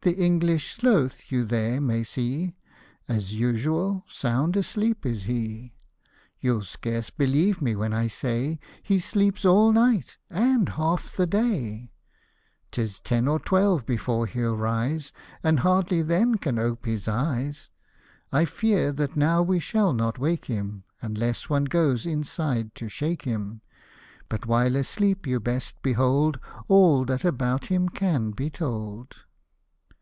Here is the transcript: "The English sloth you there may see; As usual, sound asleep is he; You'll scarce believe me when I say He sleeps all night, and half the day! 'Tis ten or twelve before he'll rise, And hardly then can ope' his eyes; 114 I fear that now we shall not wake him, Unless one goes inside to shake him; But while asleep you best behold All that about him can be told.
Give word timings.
"The 0.02 0.14
English 0.16 0.72
sloth 0.76 1.30
you 1.30 1.44
there 1.44 1.78
may 1.78 2.04
see; 2.04 2.54
As 3.06 3.34
usual, 3.34 4.06
sound 4.08 4.56
asleep 4.56 5.04
is 5.04 5.24
he; 5.24 5.72
You'll 6.40 6.62
scarce 6.62 7.10
believe 7.10 7.60
me 7.60 7.76
when 7.76 7.92
I 7.92 8.06
say 8.06 8.60
He 8.82 8.98
sleeps 8.98 9.44
all 9.44 9.72
night, 9.74 10.16
and 10.30 10.70
half 10.70 11.14
the 11.14 11.26
day! 11.26 11.92
'Tis 12.70 12.98
ten 12.98 13.28
or 13.28 13.38
twelve 13.38 13.84
before 13.84 14.24
he'll 14.24 14.56
rise, 14.56 15.12
And 15.42 15.58
hardly 15.60 16.00
then 16.00 16.36
can 16.36 16.58
ope' 16.58 16.86
his 16.86 17.06
eyes; 17.06 17.68
114 18.30 18.30
I 18.32 18.44
fear 18.46 18.92
that 18.92 19.16
now 19.18 19.42
we 19.42 19.58
shall 19.60 19.92
not 19.92 20.18
wake 20.18 20.46
him, 20.46 20.84
Unless 21.02 21.50
one 21.50 21.64
goes 21.64 22.06
inside 22.06 22.74
to 22.76 22.88
shake 22.88 23.24
him; 23.26 23.60
But 24.30 24.46
while 24.46 24.76
asleep 24.76 25.26
you 25.26 25.40
best 25.40 25.74
behold 25.82 26.40
All 26.68 27.04
that 27.04 27.22
about 27.26 27.66
him 27.66 27.90
can 27.90 28.30
be 28.30 28.48
told. 28.48 29.16